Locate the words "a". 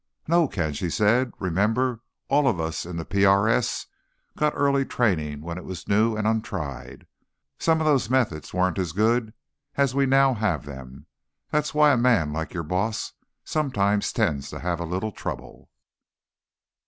11.91-11.97, 14.79-14.85